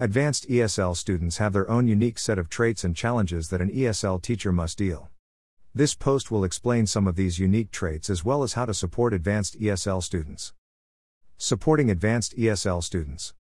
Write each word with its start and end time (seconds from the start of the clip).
Advanced 0.00 0.48
ESL 0.48 0.96
students 0.96 1.38
have 1.38 1.52
their 1.52 1.68
own 1.68 1.88
unique 1.88 2.20
set 2.20 2.38
of 2.38 2.48
traits 2.48 2.84
and 2.84 2.94
challenges 2.94 3.48
that 3.48 3.60
an 3.60 3.68
ESL 3.68 4.22
teacher 4.22 4.52
must 4.52 4.78
deal. 4.78 5.10
This 5.74 5.96
post 5.96 6.30
will 6.30 6.44
explain 6.44 6.86
some 6.86 7.08
of 7.08 7.16
these 7.16 7.40
unique 7.40 7.72
traits 7.72 8.08
as 8.08 8.24
well 8.24 8.44
as 8.44 8.52
how 8.52 8.64
to 8.66 8.74
support 8.74 9.12
advanced 9.12 9.60
ESL 9.60 10.00
students. 10.00 10.52
Supporting 11.36 11.90
advanced 11.90 12.36
ESL 12.38 12.80
students. 12.84 13.34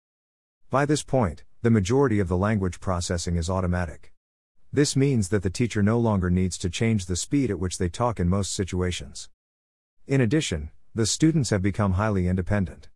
By 0.71 0.85
this 0.85 1.03
point, 1.03 1.43
the 1.61 1.69
majority 1.69 2.19
of 2.19 2.27
the 2.27 2.37
language 2.37 2.79
processing 2.79 3.35
is 3.35 3.51
automatic. 3.51 4.11
This 4.73 4.95
means 4.95 5.29
that 5.29 5.43
the 5.43 5.51
teacher 5.51 5.83
no 5.83 5.99
longer 5.99 6.31
needs 6.31 6.57
to 6.57 6.71
change 6.71 7.05
the 7.05 7.15
speed 7.15 7.51
at 7.51 7.59
which 7.59 7.77
they 7.77 7.87
talk 7.87 8.19
in 8.19 8.29
most 8.29 8.51
situations. 8.51 9.29
In 10.07 10.21
addition, 10.21 10.71
the 10.95 11.05
students 11.05 11.51
have 11.51 11.61
become 11.61 11.93
highly 11.93 12.27
independent. 12.27 12.89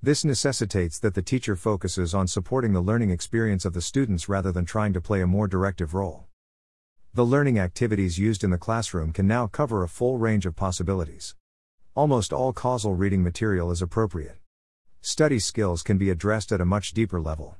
This 0.00 0.24
necessitates 0.24 1.00
that 1.00 1.14
the 1.14 1.22
teacher 1.22 1.56
focuses 1.56 2.14
on 2.14 2.28
supporting 2.28 2.72
the 2.72 2.80
learning 2.80 3.10
experience 3.10 3.64
of 3.64 3.72
the 3.72 3.80
students 3.80 4.28
rather 4.28 4.52
than 4.52 4.64
trying 4.64 4.92
to 4.92 5.00
play 5.00 5.20
a 5.20 5.26
more 5.26 5.48
directive 5.48 5.92
role. 5.92 6.26
The 7.14 7.26
learning 7.26 7.58
activities 7.58 8.16
used 8.16 8.44
in 8.44 8.50
the 8.50 8.58
classroom 8.58 9.12
can 9.12 9.26
now 9.26 9.48
cover 9.48 9.82
a 9.82 9.88
full 9.88 10.16
range 10.16 10.46
of 10.46 10.54
possibilities. 10.54 11.34
Almost 11.96 12.32
all 12.32 12.52
causal 12.52 12.94
reading 12.94 13.24
material 13.24 13.72
is 13.72 13.82
appropriate. 13.82 14.36
Study 15.00 15.40
skills 15.40 15.82
can 15.82 15.98
be 15.98 16.10
addressed 16.10 16.52
at 16.52 16.60
a 16.60 16.64
much 16.64 16.92
deeper 16.92 17.20
level. 17.20 17.56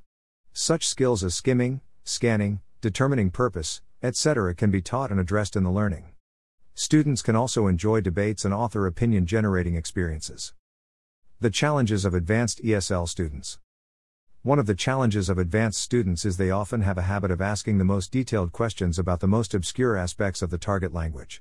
Such 0.52 0.86
skills 0.86 1.24
as 1.24 1.34
skimming, 1.34 1.80
scanning, 2.04 2.60
determining 2.80 3.30
purpose, 3.30 3.82
etc., 4.00 4.54
can 4.54 4.70
be 4.70 4.80
taught 4.80 5.10
and 5.10 5.18
addressed 5.18 5.56
in 5.56 5.64
the 5.64 5.72
learning. 5.72 6.12
Students 6.74 7.20
can 7.20 7.34
also 7.34 7.66
enjoy 7.66 8.00
debates 8.00 8.44
and 8.44 8.54
author 8.54 8.86
opinion 8.86 9.26
generating 9.26 9.74
experiences. 9.74 10.52
The 11.40 11.50
challenges 11.50 12.04
of 12.04 12.14
advanced 12.14 12.64
ESL 12.64 13.08
students. 13.08 13.60
One 14.42 14.58
of 14.58 14.66
the 14.66 14.74
challenges 14.74 15.28
of 15.28 15.38
advanced 15.38 15.80
students 15.80 16.24
is 16.24 16.36
they 16.36 16.50
often 16.50 16.80
have 16.80 16.98
a 16.98 17.02
habit 17.02 17.30
of 17.30 17.40
asking 17.40 17.78
the 17.78 17.84
most 17.84 18.10
detailed 18.10 18.50
questions 18.50 18.98
about 18.98 19.20
the 19.20 19.28
most 19.28 19.54
obscure 19.54 19.96
aspects 19.96 20.42
of 20.42 20.50
the 20.50 20.58
target 20.58 20.92
language. 20.92 21.40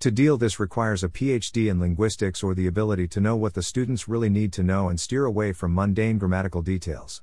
To 0.00 0.10
deal 0.10 0.38
this 0.38 0.58
requires 0.58 1.04
a 1.04 1.10
PhD 1.10 1.70
in 1.70 1.78
linguistics 1.78 2.42
or 2.42 2.54
the 2.54 2.66
ability 2.66 3.08
to 3.08 3.20
know 3.20 3.36
what 3.36 3.52
the 3.52 3.62
students 3.62 4.08
really 4.08 4.30
need 4.30 4.54
to 4.54 4.62
know 4.62 4.88
and 4.88 4.98
steer 4.98 5.26
away 5.26 5.52
from 5.52 5.74
mundane 5.74 6.16
grammatical 6.16 6.62
details. 6.62 7.22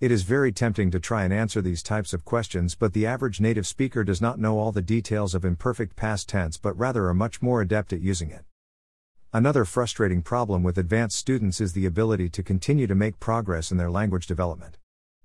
It 0.00 0.10
is 0.10 0.22
very 0.22 0.52
tempting 0.52 0.90
to 0.92 1.00
try 1.00 1.24
and 1.24 1.34
answer 1.34 1.60
these 1.60 1.82
types 1.82 2.14
of 2.14 2.24
questions, 2.24 2.74
but 2.74 2.94
the 2.94 3.04
average 3.04 3.42
native 3.42 3.66
speaker 3.66 4.04
does 4.04 4.22
not 4.22 4.38
know 4.38 4.58
all 4.58 4.72
the 4.72 4.80
details 4.80 5.34
of 5.34 5.44
imperfect 5.44 5.96
past 5.96 6.30
tense 6.30 6.56
but 6.56 6.78
rather 6.78 7.08
are 7.08 7.14
much 7.14 7.42
more 7.42 7.60
adept 7.60 7.92
at 7.92 8.00
using 8.00 8.30
it. 8.30 8.46
Another 9.34 9.64
frustrating 9.64 10.20
problem 10.20 10.62
with 10.62 10.76
advanced 10.76 11.16
students 11.16 11.58
is 11.58 11.72
the 11.72 11.86
ability 11.86 12.28
to 12.28 12.42
continue 12.42 12.86
to 12.86 12.94
make 12.94 13.18
progress 13.18 13.70
in 13.70 13.78
their 13.78 13.90
language 13.90 14.26
development. 14.26 14.76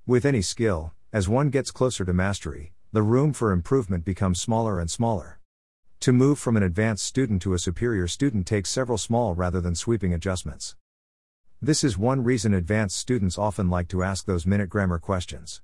With 0.05 0.25
any 0.25 0.41
skill, 0.41 0.93
as 1.11 1.27
one 1.27 1.49
gets 1.49 1.71
closer 1.71 2.05
to 2.05 2.13
mastery, 2.13 2.71
the 2.93 3.01
room 3.01 3.33
for 3.33 3.51
improvement 3.51 4.05
becomes 4.05 4.39
smaller 4.39 4.79
and 4.79 4.89
smaller. 4.89 5.41
To 5.99 6.13
move 6.13 6.39
from 6.39 6.55
an 6.55 6.63
advanced 6.63 7.03
student 7.03 7.41
to 7.41 7.53
a 7.53 7.59
superior 7.59 8.07
student 8.07 8.47
takes 8.47 8.69
several 8.69 8.97
small 8.97 9.35
rather 9.35 9.59
than 9.59 9.75
sweeping 9.75 10.13
adjustments. 10.13 10.77
This 11.61 11.83
is 11.83 11.97
one 11.97 12.23
reason 12.23 12.53
advanced 12.53 12.95
students 12.95 13.37
often 13.37 13.69
like 13.69 13.89
to 13.89 14.03
ask 14.03 14.25
those 14.25 14.47
minute 14.47 14.69
grammar 14.69 14.99
questions. 14.99 15.61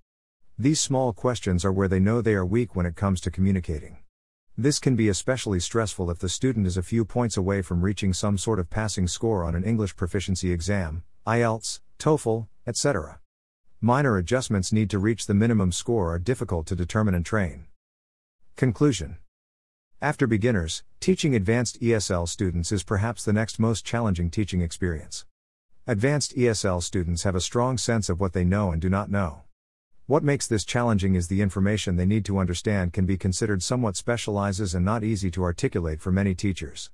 These 0.59 0.81
small 0.81 1.13
questions 1.13 1.63
are 1.63 1.71
where 1.71 1.87
they 1.87 2.01
know 2.01 2.21
they 2.21 2.35
are 2.35 2.45
weak 2.45 2.75
when 2.75 2.85
it 2.85 2.97
comes 2.97 3.21
to 3.21 3.31
communicating. 3.31 4.02
This 4.57 4.77
can 4.77 4.95
be 4.95 5.09
especially 5.09 5.59
stressful 5.59 6.11
if 6.11 6.19
the 6.19 6.29
student 6.29 6.67
is 6.67 6.77
a 6.77 6.83
few 6.83 7.05
points 7.05 7.37
away 7.37 7.63
from 7.63 7.81
reaching 7.81 8.13
some 8.13 8.37
sort 8.37 8.59
of 8.59 8.69
passing 8.69 9.07
score 9.07 9.43
on 9.43 9.55
an 9.55 9.63
English 9.63 9.95
proficiency 9.95 10.51
exam, 10.51 11.01
IELTS, 11.25 11.79
TOEFL, 11.97 12.47
etc. 12.67 13.19
Minor 13.81 14.15
adjustments 14.15 14.71
need 14.71 14.91
to 14.91 14.99
reach 14.99 15.25
the 15.25 15.33
minimum 15.33 15.71
score 15.71 16.13
are 16.13 16.19
difficult 16.19 16.67
to 16.67 16.75
determine 16.75 17.15
and 17.15 17.25
train. 17.25 17.65
Conclusion 18.55 19.17
After 19.99 20.27
beginners, 20.27 20.83
teaching 20.99 21.33
advanced 21.33 21.81
ESL 21.81 22.29
students 22.29 22.71
is 22.71 22.83
perhaps 22.83 23.25
the 23.25 23.33
next 23.33 23.57
most 23.57 23.83
challenging 23.83 24.29
teaching 24.29 24.61
experience. 24.61 25.25
Advanced 25.87 26.35
ESL 26.35 26.83
students 26.83 27.23
have 27.23 27.33
a 27.33 27.41
strong 27.41 27.79
sense 27.79 28.07
of 28.07 28.19
what 28.19 28.33
they 28.33 28.43
know 28.43 28.71
and 28.71 28.79
do 28.79 28.89
not 28.89 29.09
know. 29.09 29.42
What 30.13 30.23
makes 30.23 30.45
this 30.45 30.63
challenging 30.63 31.15
is 31.15 31.27
the 31.27 31.41
information 31.41 31.95
they 31.95 32.05
need 32.05 32.23
to 32.25 32.37
understand 32.37 32.93
can 32.93 33.07
be 33.07 33.17
considered 33.17 33.63
somewhat 33.63 33.95
specializes 33.95 34.75
and 34.75 34.85
not 34.85 35.03
easy 35.03 35.31
to 35.31 35.41
articulate 35.41 35.99
for 36.01 36.11
many 36.11 36.35
teachers. 36.35 36.91